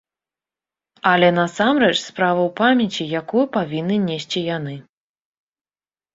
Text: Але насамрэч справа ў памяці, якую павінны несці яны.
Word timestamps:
Але 1.11 1.27
насамрэч 1.39 1.97
справа 2.09 2.41
ў 2.47 2.55
памяці, 2.63 3.03
якую 3.21 3.45
павінны 3.59 4.01
несці 4.09 4.39
яны. 4.57 4.75